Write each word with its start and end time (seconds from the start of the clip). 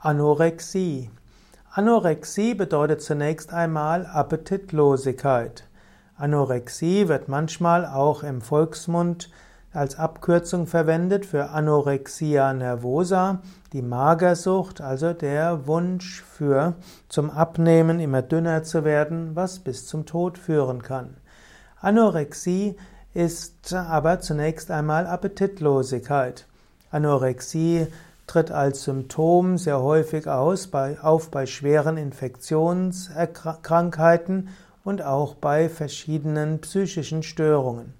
Anorexie. 0.00 1.10
Anorexie 1.72 2.54
bedeutet 2.54 3.02
zunächst 3.02 3.52
einmal 3.52 4.06
Appetitlosigkeit. 4.06 5.64
Anorexie 6.16 7.08
wird 7.08 7.26
manchmal 7.26 7.84
auch 7.84 8.22
im 8.22 8.40
Volksmund 8.40 9.28
als 9.72 9.98
Abkürzung 9.98 10.68
verwendet 10.68 11.26
für 11.26 11.50
Anorexia 11.50 12.52
nervosa, 12.52 13.40
die 13.72 13.82
Magersucht, 13.82 14.80
also 14.80 15.12
der 15.14 15.66
Wunsch 15.66 16.22
für 16.22 16.74
zum 17.08 17.28
Abnehmen 17.28 17.98
immer 17.98 18.22
dünner 18.22 18.62
zu 18.62 18.84
werden, 18.84 19.34
was 19.34 19.58
bis 19.58 19.88
zum 19.88 20.06
Tod 20.06 20.38
führen 20.38 20.80
kann. 20.80 21.16
Anorexie 21.80 22.76
ist 23.14 23.74
aber 23.74 24.20
zunächst 24.20 24.70
einmal 24.70 25.08
Appetitlosigkeit. 25.08 26.46
Anorexie 26.92 27.88
tritt 28.28 28.52
als 28.52 28.84
Symptom 28.84 29.58
sehr 29.58 29.82
häufig 29.82 30.28
aus, 30.28 30.68
bei, 30.68 31.00
auf 31.00 31.32
bei 31.32 31.46
schweren 31.46 31.96
Infektionskrankheiten 31.96 34.50
und 34.84 35.02
auch 35.02 35.34
bei 35.34 35.68
verschiedenen 35.68 36.60
psychischen 36.60 37.24
Störungen. 37.24 37.94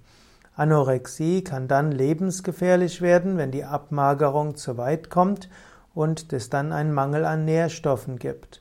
Anorexie 0.55 1.43
kann 1.43 1.67
dann 1.67 1.91
lebensgefährlich 1.93 3.01
werden, 3.01 3.39
wenn 3.39 3.51
die 3.51 3.65
Abmagerung 3.65 4.55
zu 4.56 4.77
weit 4.77 5.09
kommt 5.11 5.48
und 5.95 6.33
es 6.33 6.51
dann 6.51 6.73
einen 6.73 6.92
Mangel 6.92 7.25
an 7.25 7.45
Nährstoffen 7.45 8.19
gibt. 8.19 8.61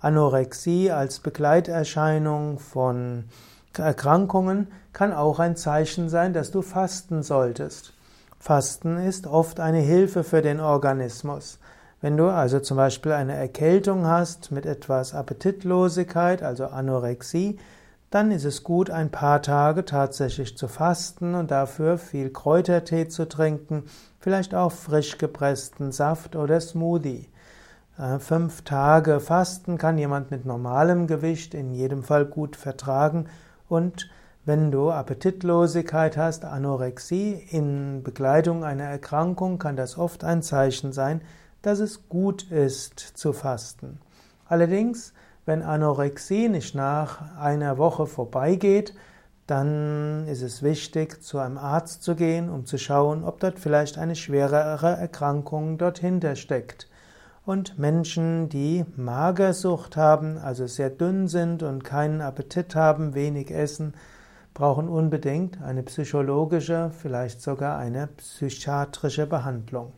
Anorexie 0.00 0.90
als 0.90 1.20
Begleiterscheinung 1.20 2.58
von 2.58 3.24
Erkrankungen 3.76 4.68
kann 4.92 5.12
auch 5.12 5.38
ein 5.38 5.56
Zeichen 5.56 6.08
sein, 6.08 6.32
dass 6.32 6.50
du 6.50 6.62
fasten 6.62 7.22
solltest. 7.22 7.92
Fasten 8.38 8.98
ist 8.98 9.26
oft 9.26 9.60
eine 9.60 9.80
Hilfe 9.80 10.24
für 10.24 10.42
den 10.42 10.60
Organismus. 10.60 11.58
Wenn 12.00 12.16
du 12.16 12.28
also 12.28 12.60
zum 12.60 12.76
Beispiel 12.76 13.12
eine 13.12 13.34
Erkältung 13.34 14.06
hast 14.06 14.52
mit 14.52 14.66
etwas 14.66 15.14
Appetitlosigkeit, 15.14 16.42
also 16.42 16.66
Anorexie, 16.66 17.58
dann 18.10 18.30
ist 18.30 18.44
es 18.44 18.62
gut, 18.62 18.90
ein 18.90 19.10
paar 19.10 19.42
Tage 19.42 19.84
tatsächlich 19.84 20.56
zu 20.56 20.68
fasten 20.68 21.34
und 21.34 21.50
dafür 21.50 21.98
viel 21.98 22.30
Kräutertee 22.30 23.08
zu 23.08 23.28
trinken, 23.28 23.84
vielleicht 24.20 24.54
auch 24.54 24.72
frisch 24.72 25.18
gepressten 25.18 25.90
Saft 25.90 26.36
oder 26.36 26.60
Smoothie. 26.60 27.28
Äh, 27.98 28.18
fünf 28.18 28.62
Tage 28.62 29.20
Fasten 29.20 29.78
kann 29.78 29.98
jemand 29.98 30.30
mit 30.30 30.44
normalem 30.44 31.06
Gewicht 31.06 31.54
in 31.54 31.72
jedem 31.72 32.02
Fall 32.02 32.26
gut 32.26 32.54
vertragen 32.56 33.26
und 33.68 34.08
wenn 34.46 34.70
du 34.70 34.92
Appetitlosigkeit 34.92 36.16
hast, 36.16 36.44
Anorexie 36.44 37.32
in 37.50 38.04
Begleitung 38.04 38.62
einer 38.62 38.84
Erkrankung, 38.84 39.58
kann 39.58 39.74
das 39.74 39.98
oft 39.98 40.22
ein 40.22 40.40
Zeichen 40.40 40.92
sein, 40.92 41.20
dass 41.62 41.80
es 41.80 42.08
gut 42.08 42.44
ist 42.44 43.00
zu 43.00 43.32
fasten. 43.32 43.98
Allerdings, 44.46 45.12
wenn 45.46 45.62
Anorexie 45.62 46.48
nicht 46.48 46.76
nach 46.76 47.36
einer 47.36 47.76
Woche 47.76 48.06
vorbeigeht, 48.06 48.94
dann 49.48 50.28
ist 50.28 50.42
es 50.42 50.62
wichtig, 50.62 51.24
zu 51.24 51.40
einem 51.40 51.58
Arzt 51.58 52.04
zu 52.04 52.14
gehen, 52.14 52.48
um 52.48 52.66
zu 52.66 52.78
schauen, 52.78 53.24
ob 53.24 53.40
dort 53.40 53.58
vielleicht 53.58 53.98
eine 53.98 54.14
schwerere 54.14 54.96
Erkrankung 54.96 55.76
dorthinter 55.76 56.36
steckt. 56.36 56.88
Und 57.44 57.80
Menschen, 57.80 58.48
die 58.48 58.84
Magersucht 58.96 59.96
haben, 59.96 60.38
also 60.38 60.68
sehr 60.68 60.90
dünn 60.90 61.26
sind 61.26 61.64
und 61.64 61.82
keinen 61.82 62.20
Appetit 62.20 62.76
haben, 62.76 63.14
wenig 63.14 63.50
essen, 63.50 63.94
brauchen 64.56 64.88
unbedingt 64.88 65.60
eine 65.60 65.82
psychologische, 65.82 66.90
vielleicht 66.90 67.42
sogar 67.42 67.76
eine 67.76 68.06
psychiatrische 68.06 69.26
Behandlung. 69.26 69.92